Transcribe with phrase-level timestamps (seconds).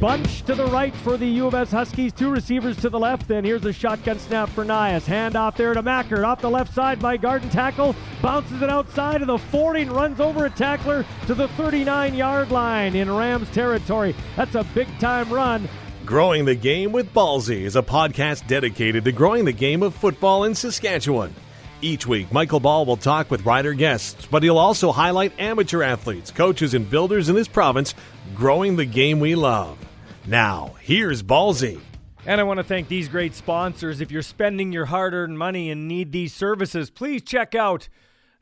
[0.00, 2.12] Bunch to the right for the U of S Huskies.
[2.12, 3.30] Two receivers to the left.
[3.30, 5.06] And here's a shotgun snap for Nias.
[5.06, 6.24] Hand off there to Mackert.
[6.24, 7.96] Off the left side by Garden tackle.
[8.20, 12.50] Bounces it outside of the 40 and runs over a tackler to the 39 yard
[12.50, 14.14] line in Rams territory.
[14.36, 15.66] That's a big time run.
[16.04, 20.44] Growing the Game with Ballsy is a podcast dedicated to growing the game of football
[20.44, 21.34] in Saskatchewan.
[21.80, 26.30] Each week, Michael Ball will talk with rider guests, but he'll also highlight amateur athletes,
[26.30, 27.94] coaches, and builders in this province
[28.34, 29.85] growing the game we love.
[30.28, 31.80] Now, here's Ballsy.
[32.26, 34.00] And I want to thank these great sponsors.
[34.00, 37.88] If you're spending your hard earned money and need these services, please check out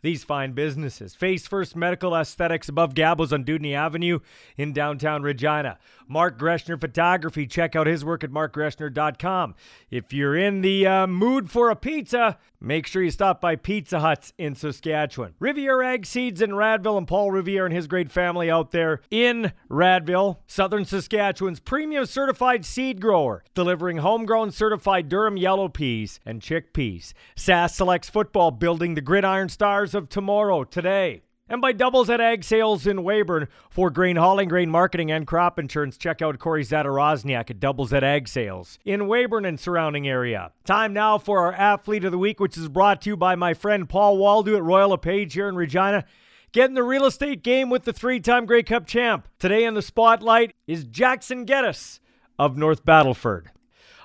[0.05, 1.15] these fine businesses.
[1.15, 4.21] Face First Medical Aesthetics above Gabos on Dewdney Avenue
[4.57, 5.79] in downtown Regina.
[6.07, 7.47] Mark Greshner Photography.
[7.47, 9.55] Check out his work at markgreshner.com.
[9.91, 14.01] If you're in the uh, mood for a pizza, make sure you stop by Pizza
[14.01, 15.35] Huts in Saskatchewan.
[15.39, 19.53] Riviere Ag Seeds in Radville and Paul Riviere and his great family out there in
[19.71, 27.15] Radville, southern Saskatchewan's premium certified seed grower, delivering homegrown certified durum yellow peas and chickpeas.
[27.37, 31.23] SAS selects football, building the gridiron stars of tomorrow today.
[31.47, 35.59] And by doubles at Ag Sales in Weyburn for grain hauling, grain marketing, and crop
[35.59, 40.53] insurance, check out Corey Zadarozniak at Doubles at Ag Sales in Weyburn and surrounding area.
[40.65, 43.53] Time now for our Athlete of the Week, which is brought to you by my
[43.53, 46.07] friend Paul Waldo at Royal LePage here in Regina.
[46.53, 49.29] Get in the real estate game with the three time Grey Cup champ.
[49.39, 52.01] Today in the spotlight is Jackson Geddes
[52.39, 53.49] of North Battleford.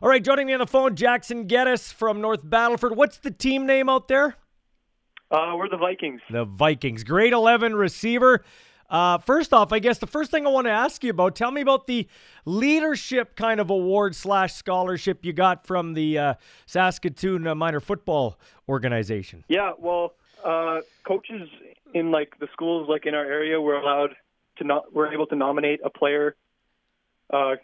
[0.02, 2.98] All right, joining me on the phone, Jackson Geddes from North Battleford.
[2.98, 4.36] What's the team name out there?
[5.32, 6.22] Uh, we're the Vikings.
[6.32, 7.04] The Vikings.
[7.04, 8.44] Grade 11 receiver.
[8.90, 11.52] Uh, first off, I guess the first thing I want to ask you about, tell
[11.52, 12.08] me about the
[12.46, 16.34] leadership kind of award slash scholarship you got from the uh,
[16.66, 19.44] Saskatoon uh, Minor Football Organization.
[19.48, 20.14] Yeah, well,
[20.44, 21.48] uh, coaches
[21.94, 24.16] in like the schools like in our area were allowed
[24.58, 26.36] to not were able to nominate a player
[27.32, 27.56] uh,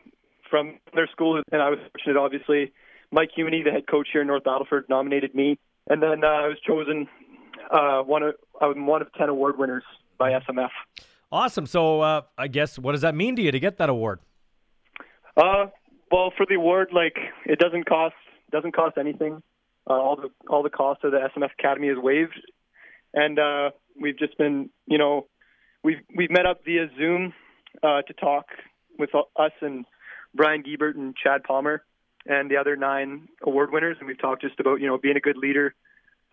[0.52, 2.20] from their school, and I was fortunate.
[2.20, 2.72] Obviously,
[3.12, 6.48] Mike Humany, the head coach here in North Battleford, nominated me, and then uh, I
[6.48, 7.08] was chosen
[7.72, 9.84] uh, one of I was one of ten award winners
[10.18, 10.70] by SMF.
[11.32, 11.66] Awesome.
[11.66, 14.20] So uh, I guess what does that mean to you to get that award?
[15.36, 15.68] Uh,
[16.12, 18.16] well, for the award, like it doesn't cost
[18.52, 19.42] doesn't cost anything.
[19.90, 22.40] Uh, all the all the cost of the SMF Academy is waived,
[23.14, 25.28] and uh, we've just been you know
[25.84, 27.34] we've we've met up via Zoom
[27.84, 28.46] uh, to talk
[28.98, 29.86] with us and
[30.34, 31.84] Brian Guebert and Chad Palmer
[32.26, 35.22] and the other nine award winners, and we've talked just about you know being a
[35.22, 35.76] good leader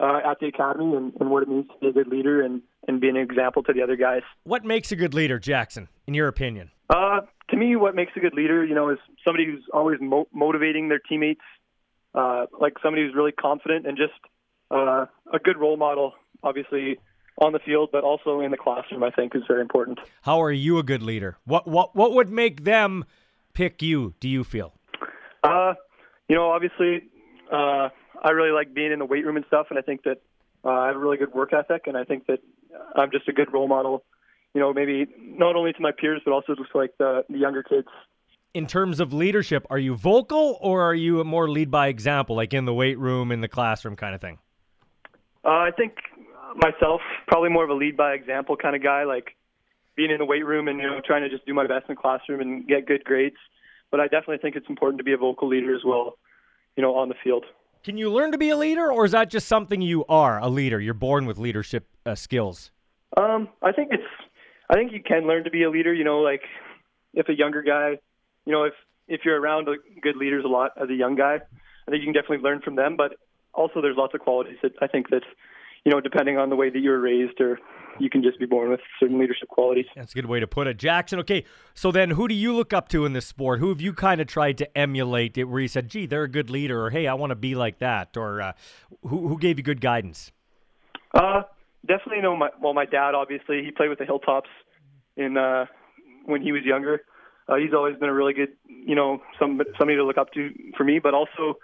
[0.03, 2.61] uh, at the academy and, and what it means to be a good leader and,
[2.89, 4.23] and being an example to the other guys.
[4.43, 6.71] What makes a good leader, Jackson, in your opinion?
[6.91, 7.21] Uh,
[7.51, 10.89] to me, what makes a good leader, you know, is somebody who's always mo- motivating
[10.89, 11.41] their teammates,
[12.15, 14.13] uh, like somebody who's really confident and just
[14.71, 16.99] uh, a good role model, obviously
[17.39, 19.03] on the field, but also in the classroom.
[19.03, 20.01] I think is very important.
[20.23, 21.39] How are you a good leader?
[21.45, 23.05] What what what would make them
[23.55, 24.15] pick you?
[24.21, 24.75] Do you feel?
[25.43, 25.75] Uh,
[26.29, 27.05] you know, obviously,
[27.51, 27.89] uh,
[28.23, 30.21] I really like being in the weight room and stuff, and I think that
[30.65, 32.41] uh, I have a really good work ethic, and I think that
[32.95, 34.05] I'm just a good role model.
[34.55, 37.62] You know, maybe not only to my peers, but also just like the, the younger
[37.62, 37.89] kids.
[38.55, 42.53] In terms of leadership, are you vocal or are you more lead by example, like
[42.53, 44.39] in the weight room, in the classroom kind of thing?
[45.43, 45.95] Uh, I think
[46.55, 49.37] myself, probably more of a lead by example kind of guy, like
[49.97, 51.95] being in the weight room and you know trying to just do my best in
[51.95, 53.37] the classroom and get good grades.
[53.91, 56.19] But I definitely think it's important to be a vocal leader as well,
[56.77, 57.45] you know, on the field.
[57.84, 60.48] Can you learn to be a leader, or is that just something you are a
[60.48, 60.81] leader?
[60.81, 62.70] You're born with leadership uh, skills.
[63.16, 64.03] Um, I think it's.
[64.70, 65.92] I think you can learn to be a leader.
[65.92, 66.42] You know, like
[67.12, 67.98] if a younger guy,
[68.47, 68.75] you know, if
[69.09, 69.69] if you're around
[70.00, 71.41] good leaders a lot as a young guy,
[71.88, 72.97] I think you can definitely learn from them.
[72.97, 73.16] But
[73.53, 75.22] also, there's lots of qualities that I think that,
[75.84, 77.59] you know, depending on the way that you were raised or
[77.98, 79.84] you can just be born with certain leadership qualities.
[79.94, 80.78] That's a good way to put it.
[80.78, 81.44] Jackson, okay,
[81.75, 83.59] so then who do you look up to in this sport?
[83.60, 86.28] Who have you kind of tried to emulate it where you said, gee, they're a
[86.28, 88.53] good leader, or hey, I want to be like that, or uh,
[89.03, 90.32] who, who gave you good guidance?
[91.15, 91.42] Uh,
[91.87, 94.48] definitely know my, well, my dad, obviously, he played with the Hilltops
[95.16, 95.66] in, uh,
[96.24, 97.03] when he was younger.
[97.48, 100.51] Uh, he's always been a really good, you know, some, somebody to look up to
[100.77, 101.59] for me, but also,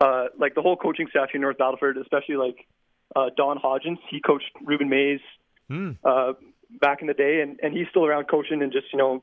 [0.00, 2.68] uh, like the whole coaching staff here in North Battleford, especially like,
[3.14, 5.20] uh, Don Hodgins, he coached Reuben Mayes,
[5.70, 5.96] mm.
[6.04, 6.32] uh,
[6.80, 9.22] back in the day, and, and he's still around coaching and just you know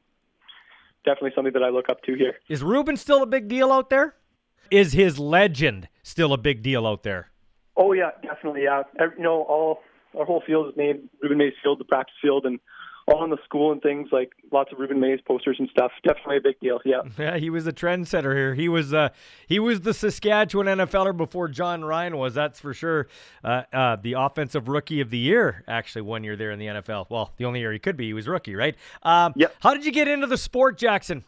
[1.06, 2.36] definitely something that I look up to here.
[2.48, 4.16] Is Reuben still a big deal out there?
[4.70, 7.32] Is his legend still a big deal out there?
[7.76, 8.64] Oh yeah, definitely.
[8.64, 9.80] Yeah, Every, you know all
[10.18, 12.60] our whole field is named Reuben Mayes Field, the practice field, and
[13.10, 15.92] all in the school and things like lots of Reuben Mayes posters and stuff.
[16.04, 16.80] Definitely a big deal.
[16.86, 17.02] Yeah.
[17.20, 18.56] Yeah, he was a trendsetter here.
[18.56, 19.10] He was uh
[19.48, 22.34] he was the Saskatchewan NFLer before Jon Ryan was.
[22.34, 23.08] That's for sure.
[23.44, 27.08] Uh, uh, the offensive rookie of the year actually one year there in the NFL.
[27.10, 28.76] Well, the only year he could be, he was rookie, right?
[29.04, 29.54] Um, yep.
[29.60, 31.24] How did you get into the sport, Jackson?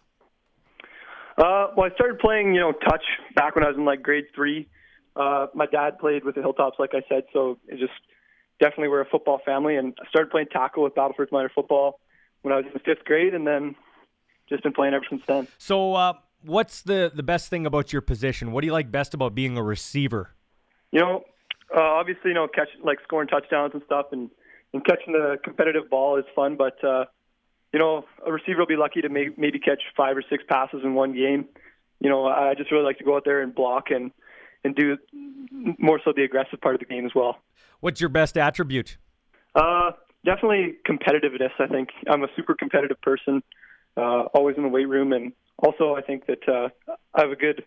[1.37, 3.03] Uh, well, I started playing, you know, touch
[3.35, 4.69] back when I was in like grade three.
[5.15, 7.91] Uh, my dad played with the Hilltops, like I said, so it just
[8.61, 9.75] definitely we're a football family.
[9.75, 11.99] And I started playing tackle with Battleford Minor football
[12.43, 13.75] when I was in fifth grade, and then
[14.47, 15.47] just been playing ever since then.
[15.57, 16.13] So, uh,
[16.43, 18.51] what's the the best thing about your position?
[18.53, 20.29] What do you like best about being a receiver?
[20.91, 21.23] You know,
[21.75, 24.29] uh, obviously, you know, catch like scoring touchdowns and stuff, and
[24.73, 26.55] and catching the competitive ball is fun.
[26.55, 27.05] But uh,
[27.73, 30.81] you know, a receiver will be lucky to may, maybe catch five or six passes
[30.83, 31.47] in one game.
[31.99, 34.11] You know, I just really like to go out there and block and
[34.63, 34.97] and do
[35.79, 37.37] more so the aggressive part of the game as well.
[37.79, 38.97] What's your best attribute?
[39.55, 39.91] Uh,
[40.25, 41.51] definitely competitiveness.
[41.59, 43.43] I think I'm a super competitive person,
[43.97, 46.69] uh, always in the weight room, and also I think that uh,
[47.13, 47.63] I have a good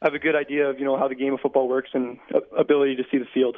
[0.00, 2.18] I have a good idea of you know how the game of football works and
[2.56, 3.56] ability to see the field.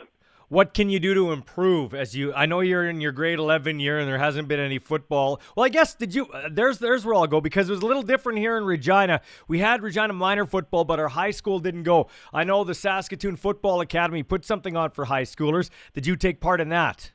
[0.51, 3.79] What can you do to improve as you I know you're in your grade 11
[3.79, 5.41] year and there hasn't been any football.
[5.55, 7.87] Well, I guess did you uh, there's there's where I'll go because it was a
[7.87, 9.21] little different here in Regina.
[9.47, 12.09] We had Regina minor football, but our high school didn't go.
[12.33, 15.71] I know the Saskatoon Football Academy put something on for high schoolers.
[15.95, 17.13] Did you take part in that?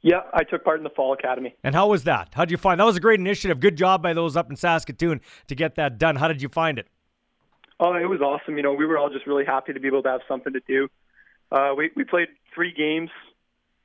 [0.00, 1.56] Yeah, I took part in the Fall Academy.
[1.64, 2.28] And how was that?
[2.34, 3.58] How did you find that was a great initiative.
[3.58, 6.14] Good job by those up in Saskatoon to get that done.
[6.14, 6.86] How did you find it?
[7.80, 8.56] Oh, it was awesome.
[8.56, 10.60] You know, we were all just really happy to be able to have something to
[10.68, 10.88] do.
[11.50, 13.10] Uh, we we played three games,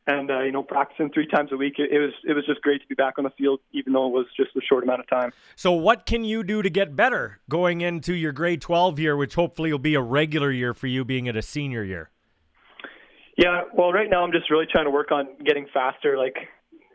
[0.08, 1.76] and uh, you know, practicing three times a week.
[1.78, 4.08] It, it was it was just great to be back on the field, even though
[4.08, 5.32] it was just a short amount of time.
[5.56, 9.36] So, what can you do to get better going into your grade 12 year, which
[9.36, 12.10] hopefully will be a regular year for you, being at a senior year?
[13.38, 16.18] Yeah, well, right now I'm just really trying to work on getting faster.
[16.18, 16.36] Like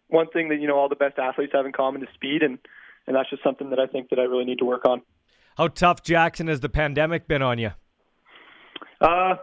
[0.08, 2.58] one thing that you know all the best athletes have in common is speed, and
[3.06, 5.02] and that's just something that I think that I really need to work on.
[5.56, 7.72] How tough, Jackson, has the pandemic been on you?
[9.00, 9.34] Uh,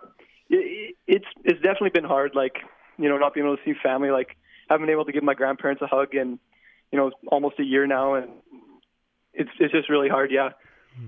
[1.08, 2.32] it's it's definitely been hard.
[2.36, 2.58] Like
[2.98, 4.10] you know, not being able to see family.
[4.10, 4.38] Like
[4.70, 6.40] haven't been able to give my grandparents a hug in
[6.92, 8.30] you know almost a year now, and
[9.34, 10.32] it's it's just really hard.
[10.32, 10.50] Yeah.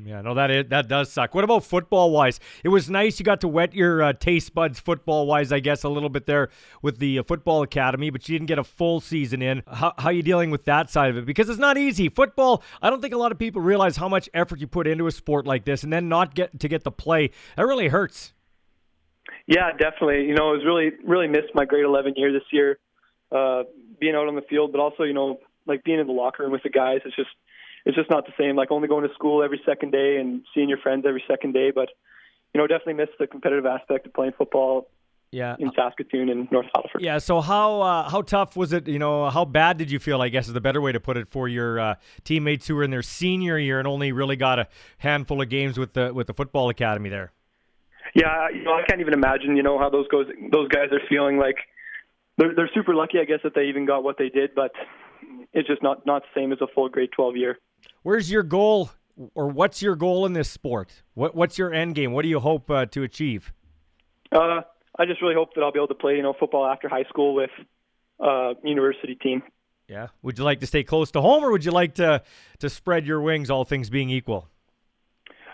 [0.03, 1.33] Yeah, no, that is, that does suck.
[1.33, 2.39] What about football wise?
[2.63, 5.83] It was nice you got to wet your uh, taste buds football wise, I guess,
[5.83, 6.49] a little bit there
[6.81, 9.63] with the uh, football academy, but you didn't get a full season in.
[9.65, 11.25] How, how are you dealing with that side of it?
[11.25, 12.09] Because it's not easy.
[12.09, 15.07] Football, I don't think a lot of people realize how much effort you put into
[15.07, 17.31] a sport like this, and then not get to get the play.
[17.55, 18.33] That really hurts.
[19.45, 20.25] Yeah, definitely.
[20.25, 22.79] You know, I was really really missed my grade 11 year this year,
[23.31, 23.63] uh,
[23.99, 26.51] being out on the field, but also you know like being in the locker room
[26.51, 26.99] with the guys.
[27.05, 27.29] It's just
[27.85, 28.55] it's just not the same.
[28.55, 31.71] Like only going to school every second day and seeing your friends every second day,
[31.71, 31.89] but
[32.53, 34.89] you know, definitely miss the competitive aspect of playing football.
[35.29, 37.01] Yeah, in Saskatoon and North Battleford.
[37.01, 37.17] Yeah.
[37.17, 38.87] So how uh, how tough was it?
[38.87, 40.21] You know, how bad did you feel?
[40.21, 42.83] I guess is the better way to put it for your uh, teammates who were
[42.83, 44.69] in their senior year and only really got a
[44.99, 47.33] handful of games with the with the football academy there.
[48.17, 49.55] Yeah, you know, I can't even imagine.
[49.55, 51.37] You know how those goes those guys are feeling.
[51.37, 51.57] Like
[52.37, 54.71] they're they're super lucky, I guess, that they even got what they did, but
[55.53, 57.59] it's just not not the same as a full grade 12 year.
[58.01, 58.89] Where's your goal,
[59.35, 61.03] or what's your goal in this sport?
[61.13, 62.11] What What's your end game?
[62.11, 63.53] What do you hope uh, to achieve?
[64.31, 64.61] Uh,
[64.97, 67.03] I just really hope that I'll be able to play, you know, football after high
[67.03, 67.51] school with
[68.19, 69.43] uh, university team.
[69.87, 70.07] Yeah.
[70.23, 72.23] Would you like to stay close to home, or would you like to
[72.57, 74.49] to spread your wings, all things being equal?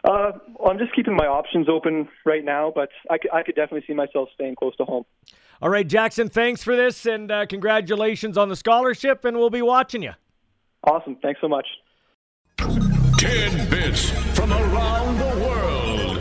[0.03, 3.55] Uh, well, I'm just keeping my options open right now, but I could, I could
[3.55, 5.05] definitely see myself staying close to home.
[5.61, 9.61] All right, Jackson, thanks for this, and uh, congratulations on the scholarship, and we'll be
[9.61, 10.11] watching you.
[10.83, 11.15] Awesome.
[11.21, 11.65] Thanks so much.
[12.57, 16.19] 10 bits from around the world.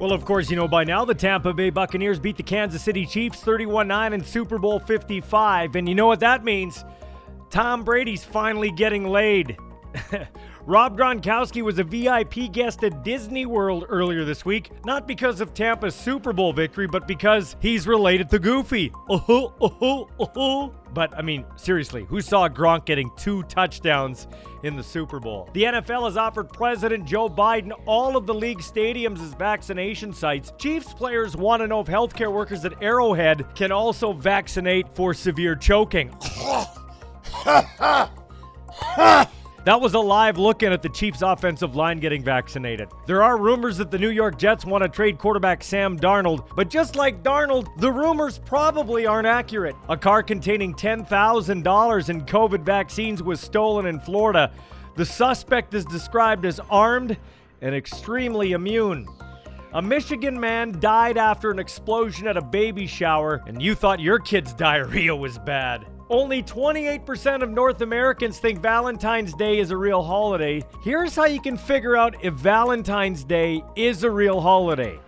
[0.00, 3.04] Well, of course, you know by now the Tampa Bay Buccaneers beat the Kansas City
[3.04, 5.74] Chiefs 31 9 in Super Bowl 55.
[5.74, 6.84] And you know what that means?
[7.50, 9.56] Tom Brady's finally getting laid.
[10.66, 15.54] Rob Gronkowski was a VIP guest at Disney World earlier this week, not because of
[15.54, 18.92] Tampa's Super Bowl victory, but because he's related to Goofy.
[19.08, 24.26] Oh, oh, oh, but I mean, seriously, who saw Gronk getting two touchdowns
[24.62, 25.48] in the Super Bowl?
[25.54, 30.52] The NFL has offered President Joe Biden all of the league stadiums as vaccination sites.
[30.58, 35.56] Chiefs players want to know if healthcare workers at Arrowhead can also vaccinate for severe
[35.56, 36.14] choking.
[39.68, 42.88] That was a live look in at the Chiefs' offensive line getting vaccinated.
[43.04, 46.70] There are rumors that the New York Jets want to trade quarterback Sam Darnold, but
[46.70, 49.76] just like Darnold, the rumors probably aren't accurate.
[49.90, 54.50] A car containing $10,000 in COVID vaccines was stolen in Florida.
[54.96, 57.18] The suspect is described as armed
[57.60, 59.06] and extremely immune.
[59.74, 64.18] A Michigan man died after an explosion at a baby shower, and you thought your
[64.18, 65.84] kid's diarrhea was bad.
[66.10, 70.62] Only 28% of North Americans think Valentine's Day is a real holiday.
[70.82, 74.98] Here's how you can figure out if Valentine's Day is a real holiday.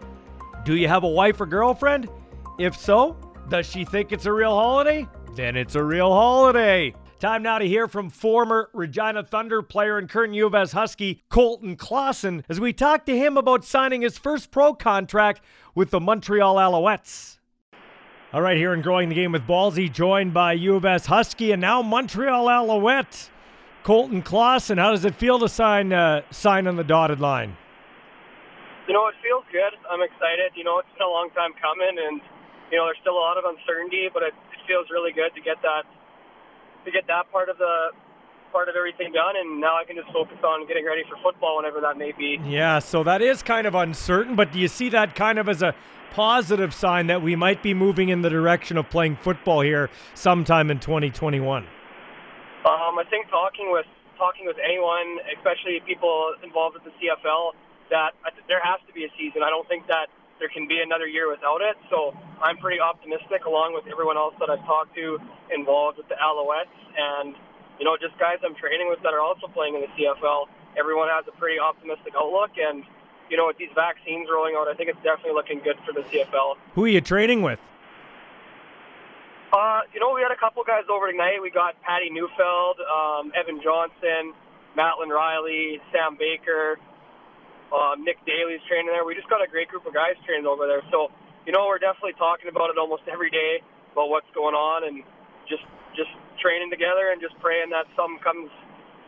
[0.67, 2.11] Do you have a wife or girlfriend?
[2.59, 3.17] If so,
[3.49, 5.09] does she think it's a real holiday?
[5.35, 6.95] Then it's a real holiday.
[7.19, 11.23] Time now to hear from former Regina Thunder player and current U of S Husky
[11.31, 15.41] Colton Klassen as we talk to him about signing his first pro contract
[15.75, 17.39] with the Montreal Alouettes.
[18.33, 21.51] All right, here in Growing the Game with Ballsy, joined by U of S Husky
[21.51, 23.29] and now Montreal Alouette,
[23.83, 24.79] Colton Klassen.
[24.79, 27.57] How does it feel to sign uh, sign on the dotted line?
[28.87, 29.75] You know, it feels good.
[29.91, 30.55] I'm excited.
[30.55, 32.23] You know, it's been a long time coming, and
[32.71, 35.43] you know, there's still a lot of uncertainty, but it, it feels really good to
[35.43, 35.83] get that
[36.87, 37.91] to get that part of the
[38.53, 41.57] part of everything done, and now I can just focus on getting ready for football
[41.57, 42.39] whenever that may be.
[42.45, 45.63] Yeah, so that is kind of uncertain, but do you see that kind of as
[45.63, 45.75] a
[46.13, 50.71] positive sign that we might be moving in the direction of playing football here sometime
[50.71, 51.63] in 2021?
[51.63, 53.87] Um, I think talking with
[54.19, 57.57] talking with anyone, especially people involved with the CFL,
[57.89, 58.13] that
[58.49, 59.43] there has to be a season.
[59.43, 61.77] I don't think that there can be another year without it.
[61.89, 66.17] So I'm pretty optimistic, along with everyone else that I've talked to involved with the
[66.21, 67.37] Alouettes, and
[67.81, 70.53] you know, just guys I'm training with that are also playing in the CFL.
[70.77, 72.85] Everyone has a pretty optimistic outlook, and
[73.33, 76.05] you know, with these vaccines rolling out, I think it's definitely looking good for the
[76.13, 76.61] CFL.
[76.77, 77.59] Who are you training with?
[79.51, 81.41] Uh, you know, we had a couple guys over tonight.
[81.43, 84.37] We got Patty Neufeld, um, Evan Johnson,
[84.77, 86.79] Mattland Riley, Sam Baker,
[87.73, 89.03] um, Nick Daly's training there.
[89.05, 90.83] We just got a great group of guys training over there.
[90.91, 91.11] So,
[91.47, 95.03] you know, we're definitely talking about it almost every day about what's going on and
[95.49, 95.67] just
[95.97, 98.51] just training together and just praying that something comes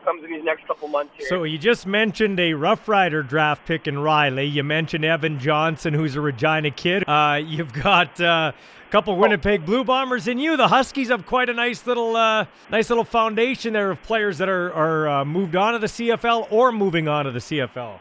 [0.04, 1.28] comes in these next couple months here.
[1.28, 4.46] So you just mentioned a Rough Rider draft pick in Riley.
[4.46, 7.08] You mentioned Evan Johnson, who's a Regina kid.
[7.08, 10.56] Uh, you've got uh, a couple Winnipeg Blue Bombers in you.
[10.56, 14.48] The Huskies have quite a nice little uh, nice little foundation there of players that
[14.48, 17.98] are are uh, moved on to the CFL or moving on to the CFL.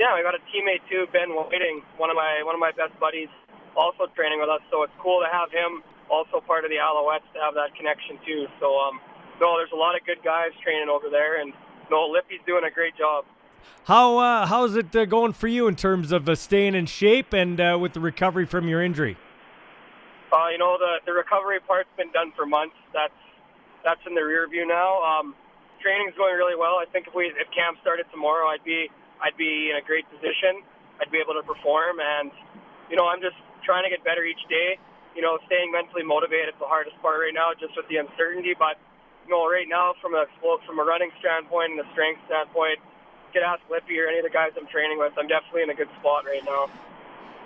[0.00, 2.98] Yeah, I got a teammate too, Ben Whiting, one of my one of my best
[2.98, 3.28] buddies,
[3.76, 4.60] also training with us.
[4.70, 8.18] So it's cool to have him also part of the Alouettes to have that connection
[8.26, 8.46] too.
[8.60, 9.00] So um,
[9.40, 11.52] no, there's a lot of good guys training over there, and
[11.90, 13.24] no, Lippy's doing a great job.
[13.84, 17.32] How uh, how's it uh, going for you in terms of uh, staying in shape
[17.32, 19.16] and uh, with the recovery from your injury?
[20.32, 22.76] Uh, you know, the the recovery part's been done for months.
[22.92, 23.16] That's
[23.84, 25.02] that's in the rear view now.
[25.02, 25.34] Um,
[25.80, 26.80] training's going really well.
[26.80, 28.88] I think if we if camp started tomorrow, I'd be
[29.20, 30.64] I'd be in a great position.
[31.00, 32.32] I'd be able to perform, and
[32.88, 34.78] you know, I'm just trying to get better each day.
[35.14, 38.54] You know, staying mentally motivated is the hardest part right now, just with the uncertainty.
[38.58, 38.78] But
[39.24, 43.40] you know, right now, from a from a running standpoint and a strength standpoint, you
[43.40, 45.12] get ask Lippy or any of the guys I'm training with.
[45.16, 46.66] I'm definitely in a good spot right now.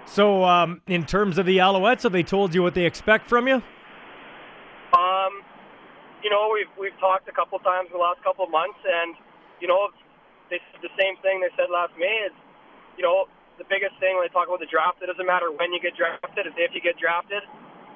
[0.09, 3.47] So, um, in terms of the Alouettes, have they told you what they expect from
[3.47, 3.61] you?
[4.97, 5.45] Um,
[6.25, 9.15] you know, we've we've talked a couple times in the last couple of months, and
[9.61, 9.89] you know,
[10.49, 12.25] they said the same thing they said last May.
[12.25, 12.33] Is
[12.97, 15.75] you know the biggest thing when they talk about the draft, it doesn't matter when
[15.75, 17.43] you get drafted, it's if you get drafted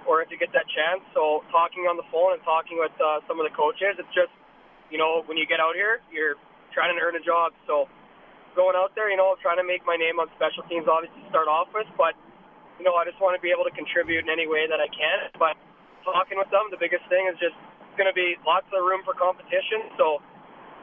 [0.05, 1.01] or if you get that chance.
[1.15, 4.35] So talking on the phone and talking with uh, some of the coaches, it's just
[4.91, 6.37] you know when you get out here, you're
[6.75, 7.55] trying to earn a job.
[7.71, 7.87] So
[8.59, 11.47] going out there, you know, trying to make my name on special teams, obviously start
[11.49, 12.19] off with, but
[12.77, 14.91] you know, I just want to be able to contribute in any way that I
[14.91, 15.31] can.
[15.39, 15.55] But
[16.03, 17.55] talking with them, the biggest thing is just
[17.95, 19.93] going to be lots of room for competition.
[20.01, 20.19] So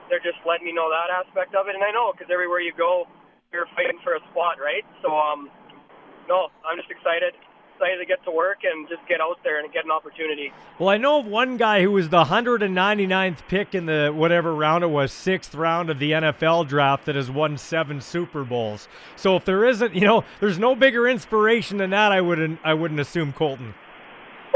[0.07, 2.73] they're just letting me know that aspect of it, and I know because everywhere you
[2.73, 3.05] go,
[3.51, 4.85] you're fighting for a spot, right?
[5.01, 5.49] So, um,
[6.27, 7.33] no, I'm just excited
[7.75, 10.51] excited to get to work and just get out there and get an opportunity.
[10.79, 14.83] Well, I know of one guy who was the 199th pick in the whatever round
[14.83, 18.89] it was, sixth round of the NFL draft that has won seven Super Bowls.
[19.15, 22.11] So if there isn't, you know, there's no bigger inspiration than that.
[22.11, 23.73] I wouldn't, I wouldn't assume Colton.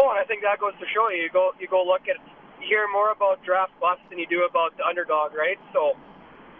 [0.02, 1.24] Oh, and I think that goes to show you.
[1.24, 2.18] You go, you go look at
[2.62, 5.58] you hear more about draft busts than you do about the underdog, right?
[5.72, 5.94] So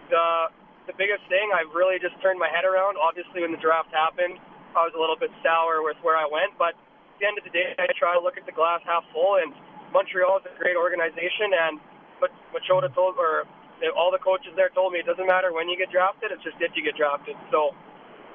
[0.08, 0.46] the
[0.86, 3.00] the biggest thing I've really just turned my head around.
[3.00, 4.36] Obviously, when the draft happened,
[4.76, 7.44] I was a little bit sour with where I went, but at the end of
[7.44, 9.40] the day, I try to look at the glass half full.
[9.40, 9.54] And
[9.94, 11.80] Montreal is a great organization, and
[12.52, 13.46] Maciocia told or
[13.96, 16.56] all the coaches there told me it doesn't matter when you get drafted; it's just
[16.60, 17.36] if you get drafted.
[17.50, 17.72] So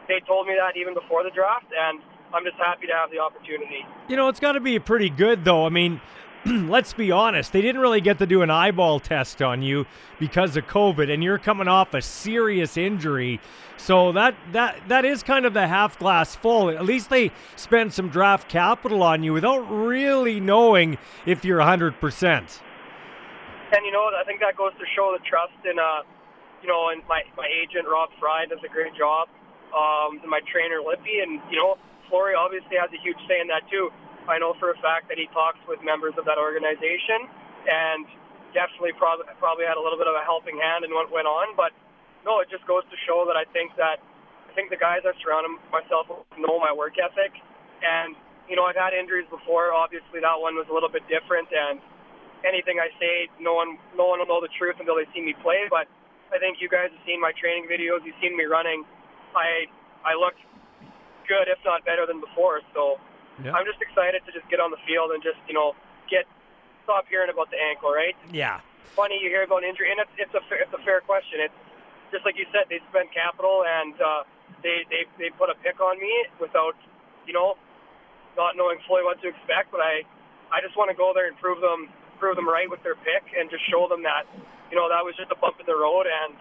[0.08, 2.02] they told me that even before the draft, and
[2.34, 3.86] I'm just happy to have the opportunity.
[4.08, 5.66] You know, it's got to be pretty good, though.
[5.66, 6.02] I mean,
[6.46, 9.86] let's be honest, they didn't really get to do an eyeball test on you
[10.20, 13.42] because of COVID, and you're coming off a serious injury.
[13.78, 16.70] So that that that is kind of the half glass full.
[16.70, 21.92] At least they spent some draft capital on you without really knowing if you're 100%.
[23.72, 26.02] And you know, I think that goes to show the trust in, uh,
[26.62, 29.28] you know, and my my agent Rob Fry does a great job,
[29.76, 31.76] um, and my trainer Lippy, and you know,
[32.08, 33.92] Flory obviously has a huge say in that too
[34.30, 37.26] I know for a fact that he talks with members of that organization
[37.66, 38.06] and
[38.54, 41.58] definitely probably, probably had a little bit of a helping hand in what went on.
[41.58, 41.74] But
[42.24, 44.00] no, it just goes to show that I think that
[44.50, 47.34] I think the guys I surround myself with know my work ethic.
[47.82, 48.18] And,
[48.50, 49.74] you know, I've had injuries before.
[49.74, 51.50] Obviously, that one was a little bit different.
[51.54, 51.82] And,
[52.46, 55.36] anything I say, no one no one will know the truth until they see me
[55.44, 55.68] play.
[55.68, 55.88] But
[56.32, 58.06] I think you guys have seen my training videos.
[58.06, 58.86] You've seen me running.
[59.36, 59.68] I
[60.06, 60.36] I look
[61.28, 62.62] good, if not better than before.
[62.74, 62.98] So
[63.44, 63.56] Yeah.
[63.56, 65.76] I'm just excited to just get on the field and just you know
[66.10, 66.26] get
[66.84, 67.92] stop hearing about the ankle.
[67.92, 68.16] Right?
[68.32, 68.60] Yeah.
[68.98, 71.40] Funny you hear about an injury, and it's it's a fair, it's a fair question.
[71.40, 71.60] It's
[72.12, 74.22] just like you said, they spent capital and uh,
[74.64, 76.76] they they they put a pick on me without
[77.26, 77.56] you know
[78.36, 79.72] not knowing fully what to expect.
[79.72, 80.04] But I
[80.52, 83.24] I just want to go there and prove them prove them right with their pick
[83.38, 84.28] and just show them that
[84.68, 86.36] you know that was just a bump in the road and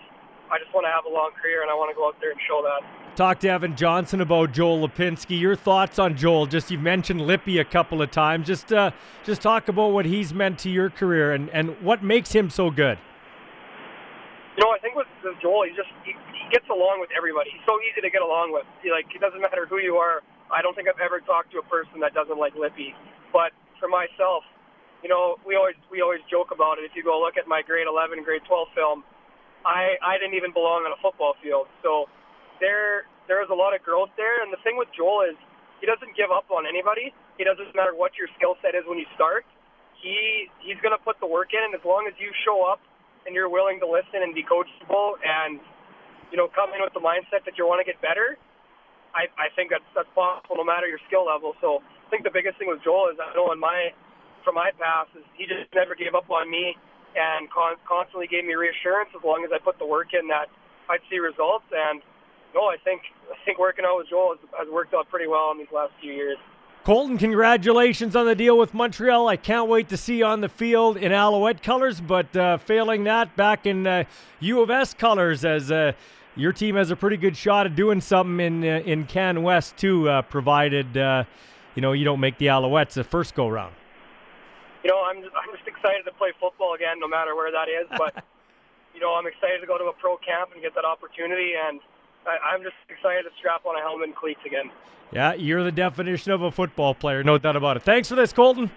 [0.48, 2.32] I just want to have a long career and I want to go out there
[2.32, 2.80] and show that.
[3.18, 5.40] Talk to Evan Johnson about Joel Lipinski.
[5.40, 6.46] Your thoughts on Joel?
[6.46, 8.46] Just you've mentioned Lippy a couple of times.
[8.46, 8.92] Just uh,
[9.26, 12.70] just talk about what he's meant to your career and, and what makes him so
[12.70, 12.96] good.
[14.56, 15.10] You know, I think with,
[15.42, 17.50] Joel, he just he, he gets along with everybody.
[17.50, 18.62] He's so easy to get along with.
[18.86, 20.22] He, like it doesn't matter who you are.
[20.54, 22.94] I don't think I've ever talked to a person that doesn't like Lippy.
[23.34, 23.50] But
[23.82, 24.46] for myself,
[25.02, 26.86] you know, we always we always joke about it.
[26.86, 29.02] If you go look at my grade 11, grade 12 film,
[29.66, 31.66] I I didn't even belong on a football field.
[31.82, 32.06] So
[32.60, 34.42] there there is a lot of growth there.
[34.42, 35.36] And the thing with Joel is
[35.80, 37.14] he doesn't give up on anybody.
[37.36, 39.46] He doesn't matter what your skill set is when you start.
[40.02, 42.78] He he's going to put the work in, and as long as you show up
[43.26, 45.58] and you're willing to listen and be coachable and
[46.30, 48.38] you know come in with the mindset that you want to get better,
[49.14, 51.54] I I think that's that's possible no matter your skill level.
[51.60, 53.90] So I think the biggest thing with Joel is I know in my
[54.46, 56.78] from my past is he just never gave up on me
[57.18, 60.46] and con- constantly gave me reassurance as long as I put the work in that
[60.88, 62.00] I'd see results and
[62.54, 65.50] no, I think I think working out with Joel has, has worked out pretty well
[65.52, 66.38] in these last few years.
[66.84, 69.28] Colton, congratulations on the deal with Montreal.
[69.28, 73.04] I can't wait to see you on the field in Alouette colors, but uh, failing
[73.04, 74.04] that, back in uh,
[74.40, 75.92] U of S colors, as uh,
[76.34, 79.76] your team has a pretty good shot at doing something in uh, in Can West
[79.76, 81.24] too, uh, provided uh,
[81.74, 83.74] you know you don't make the Alouettes the first go round.
[84.82, 87.68] You know, I'm just, I'm just excited to play football again, no matter where that
[87.68, 87.86] is.
[87.98, 88.24] But
[88.94, 91.80] you know, I'm excited to go to a pro camp and get that opportunity, and
[92.26, 94.70] I, I'm just excited to strap on a helmet and cleats again.
[95.12, 97.82] Yeah, you're the definition of a football player, no doubt about it.
[97.82, 98.70] Thanks for this, Colton.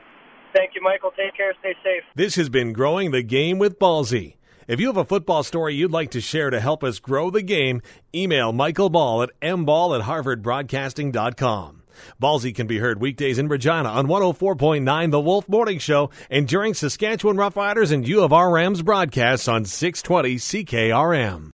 [0.53, 1.11] Thank you, Michael.
[1.11, 1.53] Take care.
[1.59, 2.03] Stay safe.
[2.15, 4.35] This has been Growing the Game with Ballsy.
[4.67, 7.41] If you have a football story you'd like to share to help us grow the
[7.41, 7.81] game,
[8.15, 11.83] email Michael Ball at mball at harvardbroadcasting.com.
[12.21, 16.73] Ballsy can be heard weekdays in Regina on 104.9 The Wolf Morning Show and during
[16.73, 21.49] Saskatchewan Roughriders and U of R Rams broadcasts on 620 CKRM.